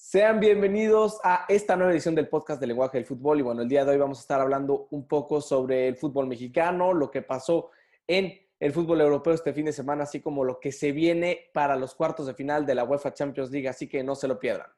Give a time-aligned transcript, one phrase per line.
[0.00, 3.40] Sean bienvenidos a esta nueva edición del podcast del lenguaje del fútbol.
[3.40, 6.28] Y bueno, el día de hoy vamos a estar hablando un poco sobre el fútbol
[6.28, 7.70] mexicano, lo que pasó
[8.06, 11.74] en el fútbol europeo este fin de semana, así como lo que se viene para
[11.74, 13.68] los cuartos de final de la UEFA Champions League.
[13.68, 14.68] Así que no se lo pierdan.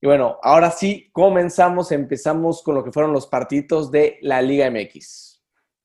[0.00, 4.70] Y bueno, ahora sí, comenzamos, empezamos con lo que fueron los partidos de la Liga
[4.70, 5.31] MX.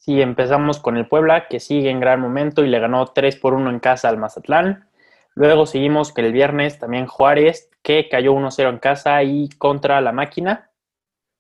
[0.08, 3.54] Sí, empezamos con el Puebla, que sigue en gran momento y le ganó 3 por
[3.54, 4.88] 1 en casa al Mazatlán.
[5.36, 10.14] Luego seguimos con el viernes también Juárez, que cayó 1-0 en casa y contra la
[10.14, 10.72] máquina.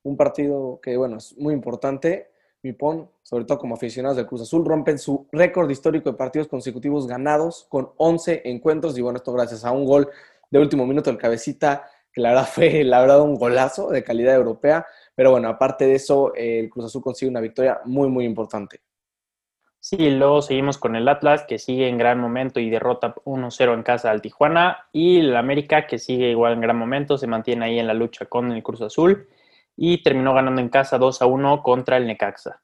[0.03, 2.29] Un partido que, bueno, es muy importante.
[2.61, 7.07] Mipón, sobre todo como aficionados del Cruz Azul, rompen su récord histórico de partidos consecutivos
[7.07, 8.97] ganados con 11 encuentros.
[8.97, 10.09] Y bueno, esto gracias a un gol
[10.51, 14.35] de último minuto del cabecita, que la verdad fue, la verdad, un golazo de calidad
[14.35, 14.85] europea.
[15.17, 18.81] Pero bueno, aparte de eso, el Cruz Azul consigue una victoria muy, muy importante.
[19.79, 23.81] Sí, luego seguimos con el Atlas, que sigue en gran momento y derrota 1-0 en
[23.81, 24.85] casa al Tijuana.
[24.91, 28.27] Y el América, que sigue igual en gran momento, se mantiene ahí en la lucha
[28.27, 29.27] con el Cruz Azul.
[29.75, 32.61] Y terminó ganando en casa 2-1 contra el Necaxa.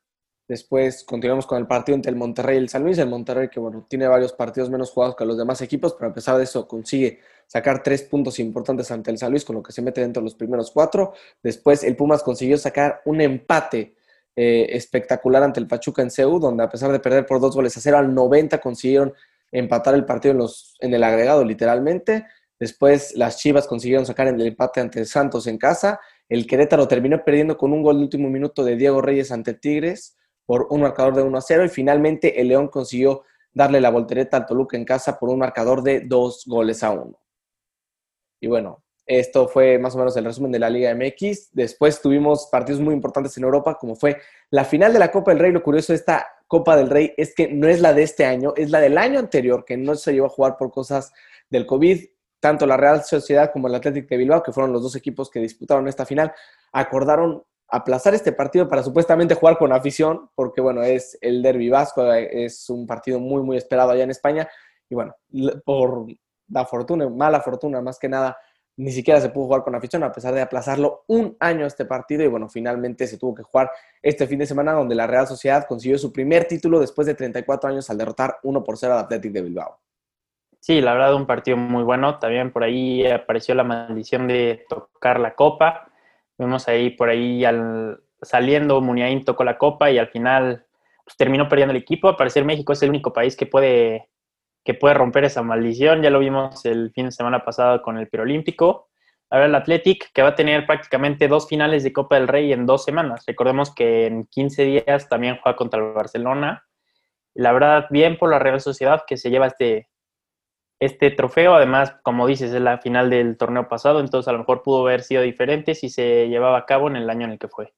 [0.48, 2.98] Después continuamos con el partido entre el Monterrey y el San Luis.
[2.98, 6.14] El Monterrey que bueno, tiene varios partidos menos jugados que los demás equipos, pero a
[6.14, 9.72] pesar de eso consigue sacar tres puntos importantes ante el San Luis, con lo que
[9.72, 11.14] se mete dentro de los primeros cuatro.
[11.42, 13.96] Después el Pumas consiguió sacar un empate
[14.36, 17.78] eh, espectacular ante el Pachuca en CEU, donde a pesar de perder por dos goles
[17.78, 19.14] a cero al 90 consiguieron
[19.52, 22.26] empatar el partido en, los, en el agregado literalmente.
[22.60, 26.02] Después las Chivas consiguieron sacar el empate ante el Santos en casa.
[26.28, 30.18] El Querétaro terminó perdiendo con un gol de último minuto de Diego Reyes ante Tigres
[30.46, 34.38] por un marcador de 1 a 0 y finalmente el León consiguió darle la voltereta
[34.38, 37.20] al Toluca en casa por un marcador de dos goles a uno.
[38.40, 41.52] Y bueno, esto fue más o menos el resumen de la Liga MX.
[41.52, 44.18] Después tuvimos partidos muy importantes en Europa, como fue
[44.50, 45.52] la final de la Copa del Rey.
[45.52, 48.54] Lo curioso de esta Copa del Rey es que no es la de este año,
[48.56, 51.12] es la del año anterior, que no se llevó a jugar por cosas
[51.50, 52.02] del COVID.
[52.40, 55.40] Tanto la Real Sociedad como el Atlético de Bilbao, que fueron los dos equipos que
[55.40, 56.34] disputaron esta final,
[56.72, 62.14] acordaron aplazar este partido para supuestamente jugar con afición, porque bueno, es el Derby Vasco,
[62.14, 64.48] es un partido muy, muy esperado allá en España,
[64.88, 65.16] y bueno,
[65.66, 66.06] por
[66.50, 68.38] la fortuna, mala fortuna más que nada,
[68.78, 72.24] ni siquiera se pudo jugar con afición, a pesar de aplazarlo un año este partido,
[72.24, 73.72] y bueno, finalmente se tuvo que jugar
[74.04, 77.72] este fin de semana, donde la Real Sociedad consiguió su primer título después de 34
[77.72, 79.80] años al derrotar 1 por 0 al Athletic de Bilbao.
[80.60, 82.20] Sí, la verdad, un partido muy bueno.
[82.20, 85.90] También por ahí apareció la maldición de tocar la copa
[86.44, 90.66] Vemos ahí por ahí al, saliendo, Muniain tocó la copa y al final
[91.06, 92.10] pues, terminó perdiendo el equipo.
[92.10, 94.10] Al parecer México es el único país que puede,
[94.64, 96.02] que puede romper esa maldición.
[96.02, 98.90] Ya lo vimos el fin de semana pasado con el Olímpico.
[99.30, 102.66] Ahora el Athletic, que va a tener prácticamente dos finales de Copa del Rey en
[102.66, 103.24] dos semanas.
[103.26, 106.66] Recordemos que en 15 días también juega contra el Barcelona.
[107.34, 109.90] La verdad, bien por la Real Sociedad que se lleva este,
[110.86, 111.54] este trofeo.
[111.56, 115.02] Además, como dices, es la final del torneo pasado, entonces a lo mejor pudo haber
[115.02, 117.74] sido diferente si se llevaba a cabo en el año en el que fue.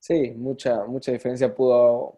[0.00, 2.16] Sí, mucha, mucha diferencia pudo,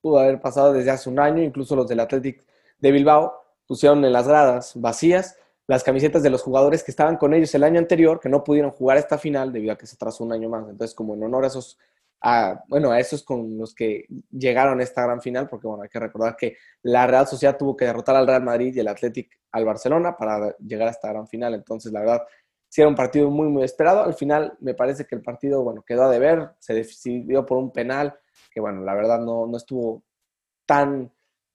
[0.00, 1.42] pudo haber pasado desde hace un año.
[1.42, 2.44] Incluso los del Athletic
[2.78, 3.34] de Bilbao
[3.66, 5.36] pusieron en las gradas vacías
[5.70, 8.72] las camisetas de los jugadores que estaban con ellos el año anterior, que no pudieron
[8.72, 10.68] jugar esta final debido a que se atrasó un año más.
[10.68, 11.78] Entonces, como en honor a esos
[12.22, 15.88] a, bueno, a esos con los que llegaron a esta gran final, porque bueno, hay
[15.88, 19.40] que recordar que la Real Sociedad tuvo que derrotar al Real Madrid y el Athletic
[19.52, 21.54] al Barcelona para llegar a esta gran final.
[21.54, 22.22] Entonces, la verdad,
[22.68, 24.02] sí era un partido muy, muy esperado.
[24.04, 27.72] Al final, me parece que el partido, bueno, quedó a deber, se decidió por un
[27.72, 28.18] penal,
[28.52, 30.02] que bueno, la verdad no, no estuvo
[30.66, 31.10] tan,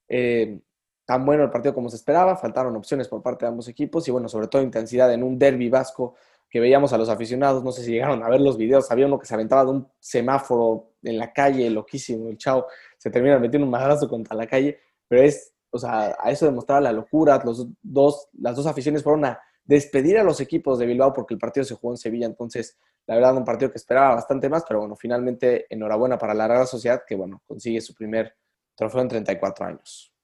[0.08, 0.60] eh,
[1.06, 2.36] tan bueno el partido como se esperaba.
[2.38, 5.70] Faltaron opciones por parte de ambos equipos y bueno, sobre todo intensidad en un derby
[5.70, 6.16] vasco
[6.56, 9.20] que veíamos a los aficionados, no sé si llegaron a ver los videos, había uno
[9.20, 12.66] que se aventaba de un semáforo en la calle, loquísimo, el chao,
[12.98, 16.80] se termina metiendo un madrazo contra la calle, pero es, o sea, a eso demostraba
[16.80, 21.12] la locura, los dos, las dos aficiones fueron a despedir a los equipos de Bilbao
[21.12, 24.48] porque el partido se jugó en Sevilla, entonces, la verdad, un partido que esperaba bastante
[24.48, 28.34] más, pero bueno, finalmente, enhorabuena para la Real Sociedad, que bueno, consigue su primer
[28.78, 30.15] trofeo en 34 años.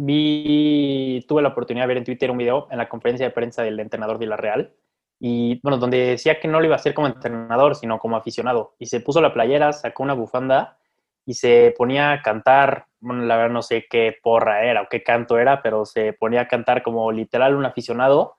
[1.27, 3.77] tuve la oportunidad de ver en Twitter un video en la conferencia de prensa del
[3.77, 4.71] entrenador de la Real,
[5.19, 8.75] y bueno, donde decía que no lo iba a hacer como entrenador, sino como aficionado.
[8.79, 10.77] Y se puso la playera, sacó una bufanda
[11.25, 15.37] y se ponía a cantar, la verdad no sé qué porra era o qué canto
[15.37, 18.37] era, pero se ponía a cantar como literal un aficionado,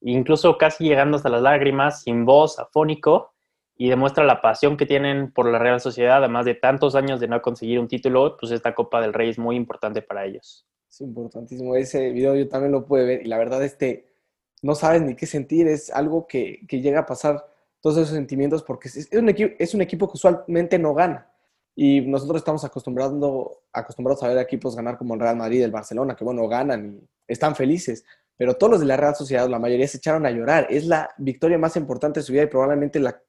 [0.00, 3.34] incluso casi llegando hasta las lágrimas, sin voz, afónico,
[3.80, 7.28] y demuestra la pasión que tienen por la Real Sociedad, además de tantos años de
[7.28, 10.66] no conseguir un título, pues esta Copa del Rey es muy importante para ellos.
[10.86, 11.74] Es importantísimo.
[11.74, 14.12] Ese video yo también lo pude ver y la verdad este,
[14.60, 17.42] no sabes ni qué sentir, es algo que, llega a pasar
[17.80, 21.32] todos esos sentimientos porque es un, equipo, es un equipo que usualmente no gana.
[21.74, 26.14] Y nosotros estamos acostumbrando, acostumbrados a ver equipos ganar como el Real Madrid, el Barcelona,
[26.14, 28.04] que bueno, ganan y están felices.
[28.36, 30.66] Pero todos los de la Real Sociedad, la mayoría se echaron a llorar.
[30.68, 33.22] Es la victoria más importante de su vida y probablemente la,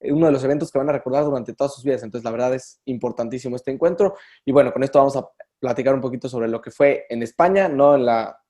[0.00, 2.02] uno de los eventos que van a recordar durante todas sus vidas.
[2.02, 4.16] Entonces, la verdad es importantísimo este encuentro.
[4.44, 5.28] Y bueno, con esto vamos a
[5.58, 8.40] platicar un poquito sobre lo que fue en España, no en la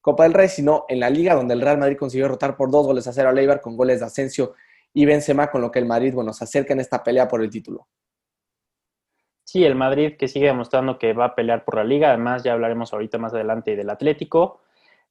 [0.00, 2.86] Copa del Rey, sino en la Liga, donde el Real Madrid consiguió rotar por dos
[2.86, 4.54] goles a cero a Leibar con goles de Asensio
[4.92, 7.50] y Benzema, con lo que el Madrid, bueno, se acerca en esta pelea por el
[7.50, 7.88] título.
[9.44, 12.08] Sí, el Madrid que sigue demostrando que va a pelear por la liga.
[12.08, 14.60] Además, ya hablaremos ahorita más adelante del Atlético.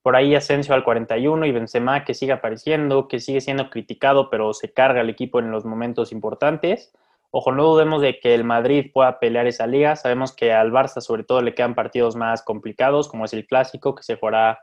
[0.01, 4.53] Por ahí Asensio al 41 y Benzema que sigue apareciendo, que sigue siendo criticado, pero
[4.53, 6.91] se carga el equipo en los momentos importantes.
[7.29, 9.95] Ojo, no dudemos de que el Madrid pueda pelear esa liga.
[9.95, 13.95] Sabemos que al Barça sobre todo le quedan partidos más complicados, como es el Clásico,
[13.95, 14.59] que se jugará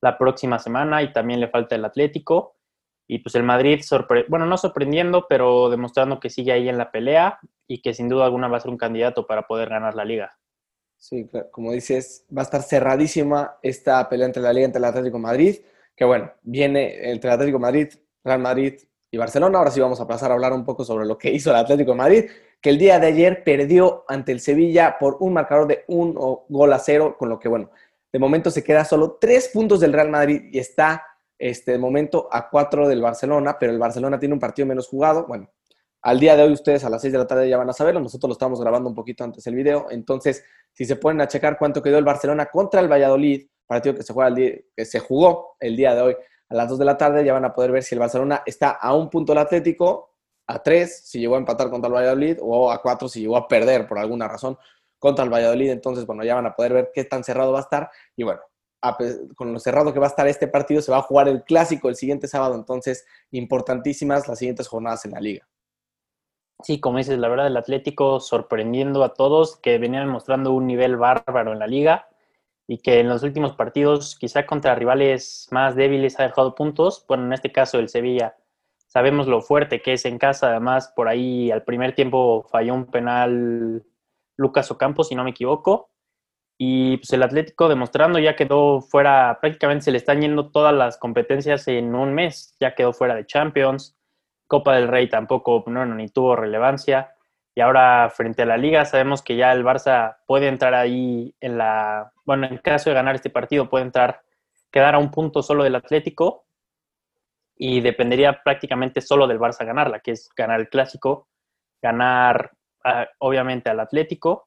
[0.00, 2.56] la próxima semana, y también le falta el Atlético.
[3.08, 3.80] Y pues el Madrid,
[4.28, 8.26] bueno, no sorprendiendo, pero demostrando que sigue ahí en la pelea y que sin duda
[8.26, 10.38] alguna va a ser un candidato para poder ganar la liga.
[11.06, 15.18] Sí, como dices, va a estar cerradísima esta pelea entre la liga entre el Atlético
[15.18, 15.56] Madrid,
[15.94, 17.88] que bueno, viene entre el Atlético Madrid,
[18.24, 18.80] Real Madrid
[19.10, 19.58] y Barcelona.
[19.58, 21.94] Ahora sí vamos a pasar a hablar un poco sobre lo que hizo el Atlético
[21.94, 22.24] Madrid,
[22.58, 26.72] que el día de ayer perdió ante el Sevilla por un marcador de un gol
[26.72, 27.70] a cero, con lo que bueno,
[28.10, 31.04] de momento se queda solo tres puntos del Real Madrid y está
[31.38, 35.26] este, de momento a cuatro del Barcelona, pero el Barcelona tiene un partido menos jugado.
[35.26, 35.50] Bueno,
[36.04, 37.98] al día de hoy ustedes a las seis de la tarde ya van a saberlo,
[37.98, 41.56] nosotros lo estamos grabando un poquito antes el video, entonces si se ponen a checar
[41.58, 45.56] cuánto quedó el Barcelona contra el Valladolid, partido que se, juega día, que se jugó
[45.58, 46.16] el día de hoy
[46.50, 48.72] a las dos de la tarde, ya van a poder ver si el Barcelona está
[48.72, 50.14] a un punto el Atlético,
[50.46, 53.48] a tres si llegó a empatar contra el Valladolid, o a cuatro si llegó a
[53.48, 54.58] perder por alguna razón
[54.98, 57.62] contra el Valladolid, entonces bueno, ya van a poder ver qué tan cerrado va a
[57.62, 58.42] estar, y bueno,
[59.36, 61.88] con lo cerrado que va a estar este partido, se va a jugar el clásico
[61.88, 65.48] el siguiente sábado, entonces importantísimas las siguientes jornadas en la liga.
[66.64, 70.96] Sí, como dices, la verdad, el Atlético sorprendiendo a todos, que venían mostrando un nivel
[70.96, 72.08] bárbaro en la liga
[72.66, 77.04] y que en los últimos partidos, quizá contra rivales más débiles, ha dejado puntos.
[77.06, 78.36] Bueno, en este caso el Sevilla,
[78.86, 82.86] sabemos lo fuerte que es en casa, además por ahí al primer tiempo falló un
[82.86, 83.84] penal
[84.38, 85.90] Lucas Ocampo, si no me equivoco,
[86.56, 90.96] y pues el Atlético demostrando ya quedó fuera, prácticamente se le están yendo todas las
[90.96, 93.98] competencias en un mes, ya quedó fuera de Champions,
[94.54, 97.12] Copa del Rey tampoco, no, ni tuvo relevancia,
[97.56, 101.58] y ahora frente a la liga sabemos que ya el Barça puede entrar ahí en
[101.58, 104.20] la, bueno, en caso de ganar este partido puede entrar,
[104.70, 106.44] quedar a un punto solo del Atlético,
[107.56, 111.26] y dependería prácticamente solo del Barça ganarla, que es ganar el clásico,
[111.82, 112.52] ganar
[112.84, 114.46] ah, obviamente al Atlético,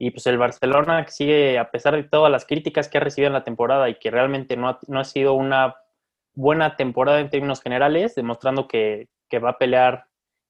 [0.00, 3.34] y pues el Barcelona sigue, a pesar de todas las críticas que ha recibido en
[3.34, 5.76] la temporada y que realmente no ha, no ha sido una
[6.34, 10.06] buena temporada en términos generales, demostrando que, que, va a pelear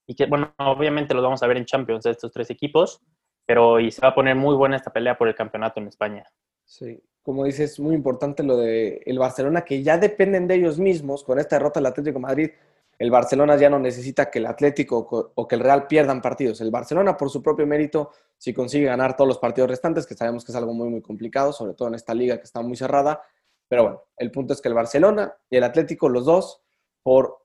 [0.07, 3.01] y que, bueno, obviamente lo vamos a ver en Champions estos tres equipos,
[3.47, 6.25] pero y se va a poner muy buena esta pelea por el campeonato en España.
[6.65, 11.25] Sí, como dices, muy importante lo de el Barcelona, que ya dependen de ellos mismos
[11.25, 12.51] con esta derrota del Atlético de Madrid
[12.99, 16.61] el Barcelona ya no necesita que el Atlético o que el Real pierdan partidos.
[16.61, 20.45] El Barcelona, por su propio mérito, si consigue ganar todos los partidos restantes, que sabemos
[20.45, 23.23] que es algo muy, muy complicado, sobre todo en esta liga que está muy cerrada.
[23.69, 26.63] Pero bueno, el punto es que el Barcelona y el Atlético, los dos,
[27.03, 27.44] por,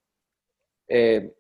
[0.90, 1.34] eh,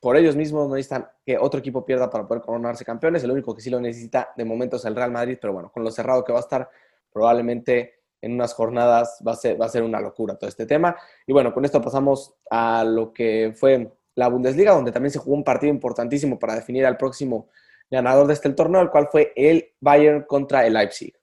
[0.00, 3.24] por ellos mismos, no necesitan que otro equipo pierda para poder coronarse campeones.
[3.24, 5.82] El único que sí lo necesita de momento es el Real Madrid, pero bueno, con
[5.82, 6.68] lo cerrado que va a estar,
[7.12, 10.96] probablemente en unas jornadas va a, ser, va a ser una locura todo este tema.
[11.26, 15.36] Y bueno, con esto pasamos a lo que fue la Bundesliga, donde también se jugó
[15.36, 17.48] un partido importantísimo para definir al próximo
[17.90, 21.14] ganador de este torneo, el cual fue el Bayern contra el Leipzig.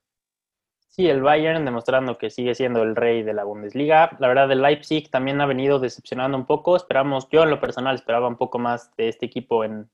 [0.95, 4.15] Sí, el Bayern demostrando que sigue siendo el rey de la Bundesliga.
[4.19, 6.75] La verdad, el Leipzig también ha venido decepcionando un poco.
[6.75, 9.89] Esperamos, yo en lo personal esperaba un poco más de este equipo en,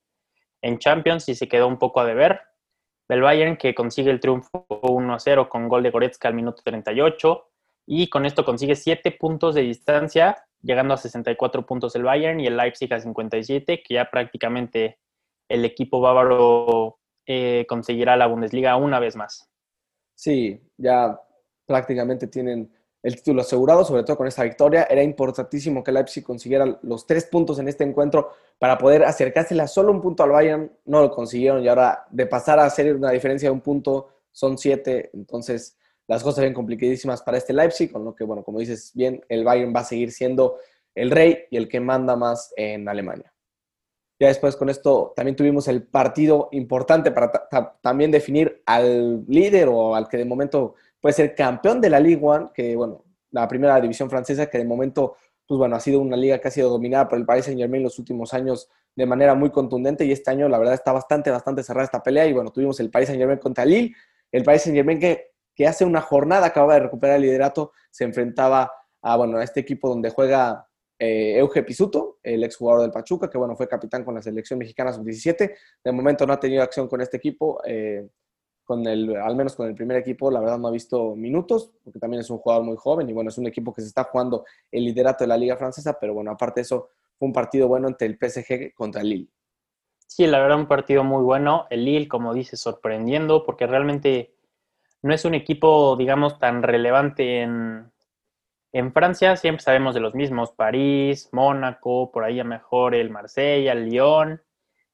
[0.62, 2.42] en Champions y se quedó un poco a deber
[3.08, 7.50] del Bayern que consigue el triunfo 1-0 con gol de Goretzka al minuto 38
[7.86, 12.48] y con esto consigue 7 puntos de distancia, llegando a 64 puntos el Bayern y
[12.48, 15.00] el Leipzig a 57, que ya prácticamente
[15.48, 19.50] el equipo bávaro eh, conseguirá la Bundesliga una vez más.
[20.20, 21.18] Sí, ya
[21.66, 22.70] prácticamente tienen
[23.02, 24.86] el título asegurado, sobre todo con esta victoria.
[24.90, 29.94] Era importantísimo que Leipzig consiguiera los tres puntos en este encuentro para poder acercársela solo
[29.94, 30.74] un punto al Bayern.
[30.84, 34.58] No lo consiguieron y ahora de pasar a hacer una diferencia de un punto son
[34.58, 35.10] siete.
[35.14, 39.22] Entonces las cosas ven complicadísimas para este Leipzig, con lo que, bueno, como dices bien,
[39.30, 40.58] el Bayern va a seguir siendo
[40.96, 43.34] el rey y el que manda más en Alemania.
[44.20, 47.32] Ya después con esto también tuvimos el partido importante para
[47.82, 52.22] también definir al líder o al que de momento puede ser campeón de la Ligue
[52.22, 55.16] 1, que bueno, la primera división francesa, que de momento,
[55.48, 57.82] pues bueno, ha sido una liga que ha sido dominada por el Paris Saint Germain
[57.82, 61.64] los últimos años de manera muy contundente y este año la verdad está bastante, bastante
[61.64, 63.96] cerrada esta pelea y bueno, tuvimos el Paris Saint Germain contra Lille,
[64.34, 68.04] el Paris Saint Germain que, que hace una jornada acaba de recuperar el liderato, se
[68.04, 68.72] enfrentaba
[69.02, 70.68] a, bueno, a este equipo donde juega
[71.00, 74.92] eh, Euge Pisuto, el exjugador del Pachuca, que bueno, fue capitán con la selección mexicana
[74.92, 75.56] sub-17.
[75.84, 78.10] De momento no ha tenido acción con este equipo, eh,
[78.66, 82.00] con el, al menos con el primer equipo, la verdad no ha visto minutos, porque
[82.00, 84.46] también es un jugador muy joven y bueno, es un equipo que se está jugando
[84.72, 87.88] el liderato de la Liga Francesa, pero bueno, aparte de eso, fue un partido bueno
[87.88, 89.30] entre el PSG contra el Lille.
[90.06, 91.68] Sí, la verdad, un partido muy bueno.
[91.70, 94.34] El Lille, como dice, sorprendiendo, porque realmente
[95.02, 97.92] no es un equipo, digamos, tan relevante en,
[98.72, 103.72] en Francia siempre sabemos de los mismos, París, Mónaco, por ahí a mejor el Marsella,
[103.72, 104.42] el Lyon,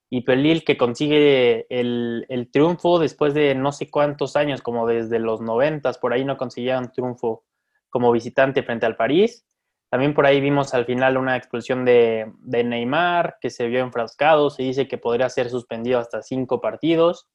[0.09, 5.19] y pues Lille que consigue el, triunfo después de no sé cuántos años, como desde
[5.19, 7.43] los noventas, por ahí no conseguía un triunfo
[7.89, 9.45] como visitante frente al París.
[9.89, 14.49] También por ahí vimos al final una expulsión de, de Neymar, que se vio enfrascado,
[14.49, 17.27] se dice que podría ser suspendido hasta cinco partidos.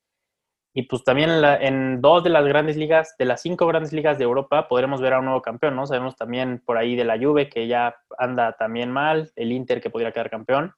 [0.72, 4.24] Y pues también en, dos de las grandes ligas, de las cinco grandes ligas de
[4.24, 5.86] Europa, podremos ver a un nuevo campeón, ¿no?
[5.86, 9.90] Sabemos también por ahí de la Juve, que ya anda también mal, el Inter, que
[9.90, 10.72] podría quedar campeón,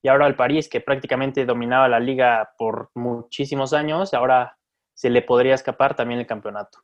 [0.00, 4.58] y ahora el París, que prácticamente dominaba la liga por muchísimos años, ahora
[4.94, 6.78] se le podría escapar también el campeonato.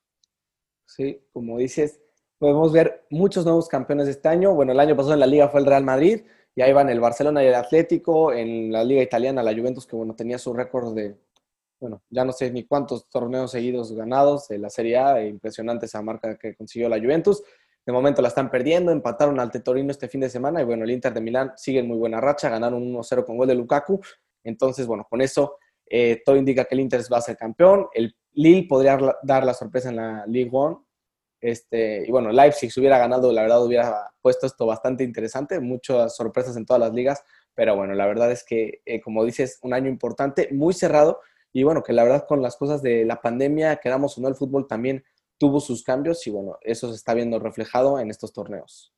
[0.87, 2.01] Sí, como dices,
[2.39, 4.55] podemos ver muchos nuevos campeones este año.
[4.55, 6.23] Bueno, el año pasado en la liga fue el Real Madrid,
[6.55, 9.95] y ahí van el Barcelona y el Atlético, en la liga italiana la Juventus, que
[9.95, 11.17] bueno, tenía su récord de
[11.81, 15.87] bueno, ya no sé ni cuántos torneos seguidos ganados de la Serie A, e impresionante
[15.87, 17.43] esa marca que consiguió la Juventus.
[17.87, 20.91] De momento la están perdiendo, empataron al Tetorino este fin de semana y bueno, el
[20.91, 24.01] Inter de Milán sigue en muy buena racha, ganaron 1-0 con gol de Lukaku.
[24.45, 25.57] Entonces, bueno, con eso
[25.87, 27.87] eh, todo indica que el Inter va a ser campeón.
[27.95, 30.77] El Lille podría dar la sorpresa en la League One.
[31.41, 36.17] Este, y bueno, Leipzig si hubiera ganado, la verdad hubiera puesto esto bastante interesante, muchas
[36.17, 37.23] sorpresas en todas las ligas,
[37.55, 41.21] pero bueno, la verdad es que, eh, como dices, un año importante, muy cerrado,
[41.53, 44.35] y bueno, que la verdad con las cosas de la pandemia, quedamos o no, el
[44.35, 45.05] fútbol también
[45.39, 48.93] tuvo sus cambios y bueno, eso se está viendo reflejado en estos torneos.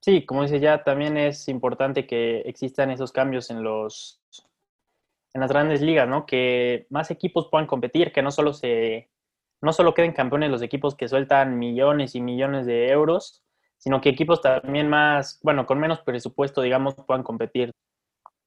[0.00, 4.22] Sí, como dice ya, también es importante que existan esos cambios en los
[5.34, 6.24] en las grandes ligas, ¿no?
[6.24, 9.10] Que más equipos puedan competir, que no solo se
[9.60, 13.42] no solo queden campeones los equipos que sueltan millones y millones de euros,
[13.78, 17.72] sino que equipos también más, bueno, con menos presupuesto, digamos, puedan competir.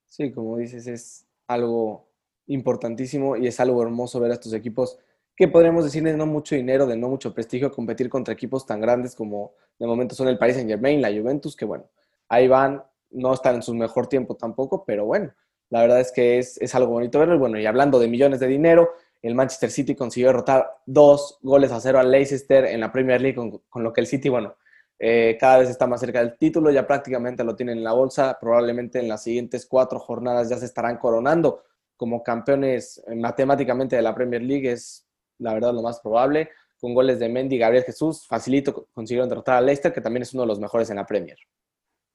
[0.05, 2.08] Sí, como dices, es algo
[2.49, 4.99] importantísimo y es algo hermoso ver a estos equipos
[5.35, 8.81] que podríamos decir de no mucho dinero, de no mucho prestigio, competir contra equipos tan
[8.81, 11.85] grandes como de momento son el Paris Saint Germain, la Juventus, que bueno,
[12.27, 15.33] ahí van, no están en su mejor tiempo tampoco, pero bueno,
[15.69, 17.35] la verdad es que es, es algo bonito verlo.
[17.35, 18.89] Y bueno, y hablando de millones de dinero,
[19.21, 23.35] el Manchester City consiguió derrotar dos goles a cero al Leicester en la Premier League,
[23.35, 24.55] con, lo que el City, bueno,
[24.97, 28.37] eh, cada vez está más cerca del título, ya prácticamente lo tienen en la bolsa,
[28.41, 31.63] probablemente en las siguientes cuatro jornadas ya se estarán coronando
[31.99, 35.05] como campeones matemáticamente de la Premier League es
[35.37, 36.49] la verdad lo más probable.
[36.79, 40.33] Con goles de Mendy y Gabriel Jesús, facilito consiguieron derrotar a Leicester, que también es
[40.33, 41.37] uno de los mejores en la Premier.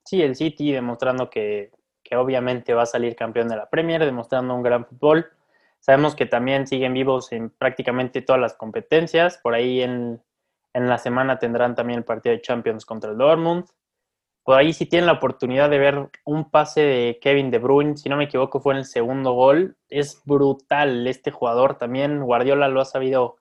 [0.02, 1.70] Sí, el City demostrando que,
[2.02, 5.26] que obviamente va a salir campeón de la Premier, demostrando un gran fútbol.
[5.80, 9.36] Sabemos que también siguen vivos en prácticamente todas las competencias.
[9.36, 10.22] Por ahí en,
[10.72, 13.66] en la semana tendrán también el partido de Champions contra el Dortmund
[14.44, 18.08] por ahí si tienen la oportunidad de ver un pase de Kevin De Bruyne, si
[18.10, 22.82] no me equivoco fue en el segundo gol, es brutal este jugador también, Guardiola lo
[22.82, 23.36] ha sabido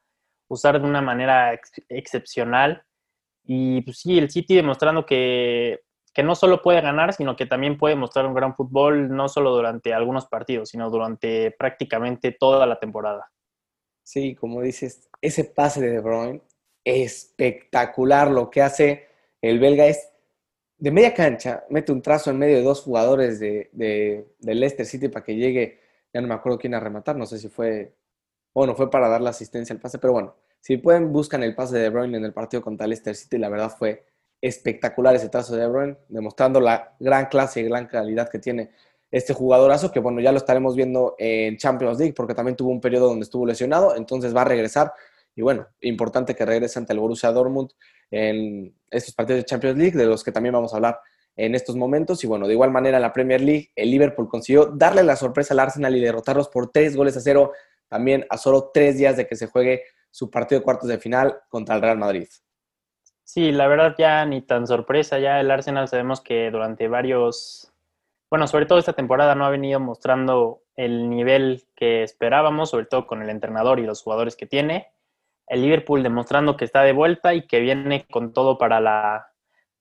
[0.47, 1.53] usar de una manera
[1.89, 2.85] excepcional
[3.43, 5.81] y pues sí, el City demostrando que,
[6.13, 9.51] que no solo puede ganar, sino que también puede mostrar un gran fútbol, no solo
[9.51, 13.29] durante algunos partidos, sino durante prácticamente toda la temporada.
[14.03, 16.41] Sí, como dices, ese pase de De Bruyne,
[16.85, 19.07] espectacular lo que hace
[19.41, 20.12] el belga es
[20.83, 25.07] de media cancha, mete un trazo en medio de dos jugadores de, de, Leicester City
[25.07, 25.79] para que llegue,
[26.13, 27.95] ya no me acuerdo quién a rematar, no sé si fue,
[28.53, 31.77] bueno, fue para dar la asistencia al pase, pero bueno, si pueden, buscan el pase
[31.77, 34.03] de De Bruyne en el partido contra Leicester City, la verdad fue
[34.41, 38.71] espectacular ese trazo de De Bruyne, demostrando la gran clase y gran calidad que tiene
[39.09, 42.81] este jugadorazo, que bueno, ya lo estaremos viendo en Champions League, porque también tuvo un
[42.81, 44.91] periodo donde estuvo lesionado, entonces va a regresar,
[45.33, 47.69] y bueno, importante que regrese ante el Borussia Dortmund,
[48.13, 50.99] en estos partidos de Champions League, de los que también vamos a hablar
[51.35, 52.23] en estos momentos.
[52.23, 55.55] Y bueno, de igual manera en la Premier League, el Liverpool consiguió darle la sorpresa
[55.55, 57.53] al Arsenal y derrotarlos por tres goles a cero,
[57.87, 61.39] también a solo tres días de que se juegue su partido de cuartos de final
[61.49, 62.27] contra el Real Madrid.
[63.23, 67.73] Sí, la verdad ya ni tan sorpresa, ya el Arsenal sabemos que durante varios,
[68.29, 73.07] bueno, sobre todo esta temporada no ha venido mostrando el nivel que esperábamos, sobre todo
[73.07, 74.92] con el entrenador y los jugadores que tiene
[75.47, 79.27] el Liverpool demostrando que está de vuelta y que viene con todo para la,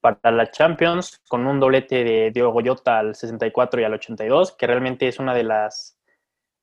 [0.01, 4.67] para la Champions con un doblete de Diego Goyota al 64 y al 82, que
[4.67, 5.99] realmente es una de las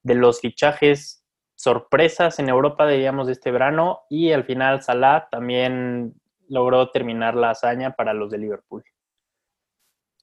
[0.03, 1.23] de los fichajes
[1.55, 4.01] sorpresas en Europa, diríamos, de este verano.
[4.09, 6.13] Y al final Salah también
[6.47, 8.83] logró terminar la hazaña para los de Liverpool.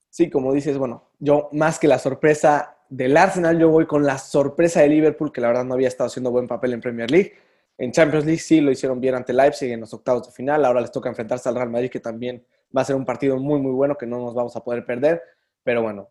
[0.09, 4.17] Sí, como dices, bueno, yo más que la sorpresa del Arsenal, yo voy con la
[4.17, 7.35] sorpresa de Liverpool, que la verdad no había estado haciendo buen papel en Premier League.
[7.77, 10.65] En Champions League sí lo hicieron bien ante Leipzig en los octavos de final.
[10.65, 13.59] Ahora les toca enfrentarse al Real Madrid, que también va a ser un partido muy,
[13.59, 15.21] muy bueno que no nos vamos a poder perder.
[15.63, 16.09] Pero bueno,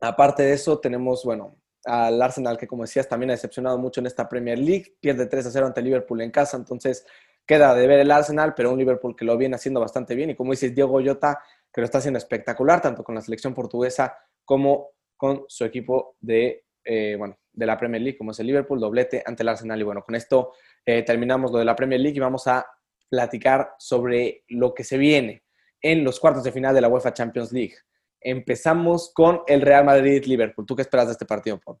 [0.00, 4.06] aparte de eso, tenemos, bueno, al Arsenal, que como decías, también ha decepcionado mucho en
[4.06, 4.96] esta Premier League.
[5.00, 7.04] Pierde 3 a 0 ante Liverpool en casa, entonces
[7.44, 10.30] queda de ver el Arsenal, pero un Liverpool que lo viene haciendo bastante bien.
[10.30, 11.42] Y como dices, Diego Llota,
[11.72, 16.64] que lo está haciendo espectacular, tanto con la selección portuguesa como con su equipo de,
[16.84, 19.80] eh, bueno, de la Premier League, como es el Liverpool, doblete ante el Arsenal.
[19.80, 20.52] Y bueno, con esto
[20.84, 22.66] eh, terminamos lo de la Premier League y vamos a
[23.08, 25.44] platicar sobre lo que se viene
[25.80, 27.74] en los cuartos de final de la UEFA Champions League.
[28.20, 30.64] Empezamos con el Real Madrid-Liverpool.
[30.64, 31.78] ¿Tú qué esperas de este partido, Paul?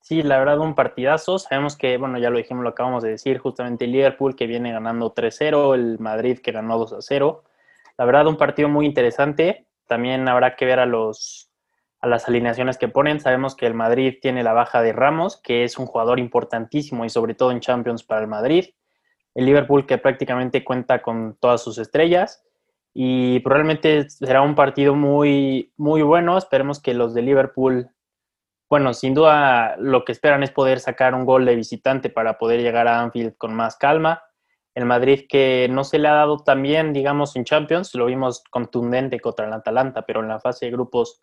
[0.00, 1.38] Sí, la verdad, un partidazo.
[1.38, 4.72] Sabemos que, bueno, ya lo dijimos, lo acabamos de decir, justamente el Liverpool que viene
[4.72, 7.42] ganando 3-0, el Madrid que ganó 2-0.
[7.98, 9.66] La verdad, un partido muy interesante.
[9.86, 11.51] También habrá que ver a los
[12.02, 13.20] a las alineaciones que ponen.
[13.20, 17.08] Sabemos que el Madrid tiene la baja de Ramos, que es un jugador importantísimo y
[17.08, 18.66] sobre todo en Champions para el Madrid.
[19.34, 22.44] El Liverpool que prácticamente cuenta con todas sus estrellas
[22.92, 26.36] y probablemente será un partido muy, muy bueno.
[26.36, 27.88] Esperemos que los de Liverpool,
[28.68, 32.60] bueno, sin duda lo que esperan es poder sacar un gol de visitante para poder
[32.60, 34.22] llegar a Anfield con más calma.
[34.74, 38.42] El Madrid que no se le ha dado tan bien, digamos, en Champions, lo vimos
[38.50, 41.20] contundente contra el Atalanta, pero en la fase de grupos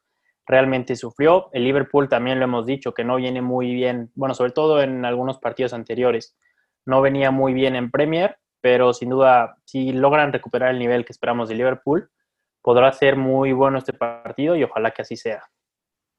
[0.50, 1.50] realmente sufrió.
[1.53, 5.06] El Liverpool también lo hemos dicho que no viene muy bien, bueno, sobre todo en
[5.06, 6.36] algunos partidos anteriores,
[6.86, 11.13] no venía muy bien en Premier pero sin duda, si logran recuperar el nivel que
[11.13, 12.10] esperamos de Liverpool,
[12.62, 15.44] podrá ser muy bueno este partido y ojalá que así sea.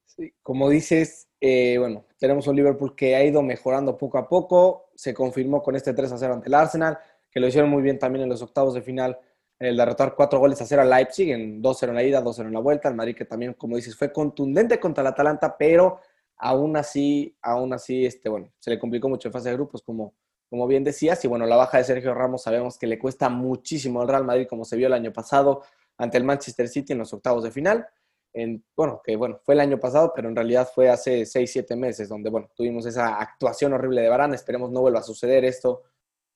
[0.07, 4.91] Sí, como dices, eh, bueno, tenemos un Liverpool que ha ido mejorando poco a poco,
[4.95, 6.99] se confirmó con este 3 a 0 ante el Arsenal,
[7.31, 9.19] que lo hicieron muy bien también en los octavos de final,
[9.61, 12.53] el derrotar cuatro goles a cero a Leipzig, en 2-0 en la ida, 2-0 en
[12.55, 16.01] la vuelta, el Madrid que también, como dices, fue contundente contra el Atalanta, pero
[16.39, 20.15] aún así, aún así, este, bueno, se le complicó mucho en fase de grupos, como,
[20.49, 24.01] como bien decías, y bueno, la baja de Sergio Ramos sabemos que le cuesta muchísimo
[24.01, 25.63] al Real Madrid, como se vio el año pasado
[25.99, 27.87] ante el Manchester City en los octavos de final.
[28.33, 31.77] En, bueno, que bueno, fue el año pasado, pero en realidad fue hace 6, 7
[31.77, 34.37] meses donde, bueno, tuvimos esa actuación horrible de Varane.
[34.37, 35.83] Esperemos no vuelva a suceder esto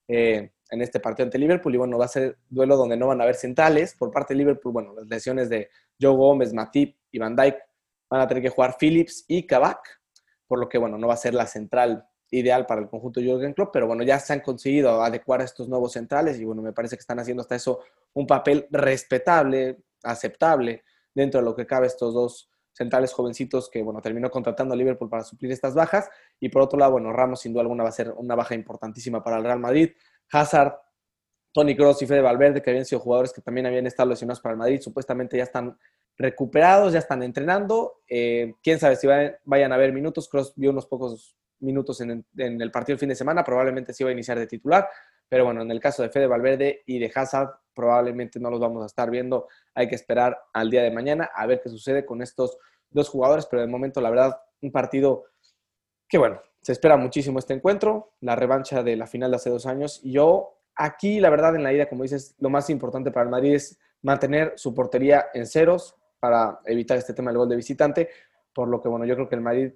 [0.08, 1.74] eh, en este partido ante Liverpool.
[1.74, 3.94] Y bueno, va a ser duelo donde no van a haber centrales.
[3.94, 7.56] Por parte de Liverpool, bueno, las lesiones de Joe Gómez, Matip y Van Dijk
[8.10, 10.00] van a tener que jugar Phillips y Kabak,
[10.46, 13.54] por lo que, bueno, no va a ser la central ideal para el conjunto Jürgen
[13.54, 16.72] Klopp, pero bueno, ya se han conseguido adecuar a estos nuevos centrales y bueno, me
[16.72, 17.80] parece que están haciendo hasta eso
[18.12, 20.84] un papel respetable, aceptable
[21.14, 25.08] dentro de lo que cabe estos dos centrales jovencitos que bueno, terminó contratando a Liverpool
[25.08, 26.10] para suplir estas bajas
[26.40, 29.22] y por otro lado, bueno, Ramos sin duda alguna va a ser una baja importantísima
[29.22, 29.90] para el Real Madrid,
[30.30, 30.74] Hazard,
[31.52, 34.54] Tony Kroos y Fede Valverde, que habían sido jugadores que también habían estado lesionados para
[34.54, 35.78] el Madrid, supuestamente ya están
[36.16, 38.02] recuperados, ya están entrenando.
[38.08, 40.28] Eh, quién sabe si vayan a haber minutos.
[40.28, 44.10] Kroos vio unos pocos minutos en, el partido el fin de semana, probablemente sí va
[44.10, 44.88] a iniciar de titular,
[45.28, 48.82] pero bueno, en el caso de Fede Valverde y de Hazard, probablemente no los vamos
[48.82, 49.48] a estar viendo.
[49.74, 52.58] Hay que esperar al día de mañana a ver qué sucede con estos
[52.90, 55.24] dos jugadores, pero de momento, la verdad, un partido
[56.08, 59.66] que bueno, se espera muchísimo este encuentro, la revancha de la final de hace dos
[59.66, 60.00] años.
[60.02, 63.30] Y yo aquí, la verdad, en la ida, como dices, lo más importante para el
[63.30, 68.08] Madrid es mantener su portería en ceros para evitar este tema del gol de visitante,
[68.54, 69.74] por lo que, bueno, yo creo que el Madrid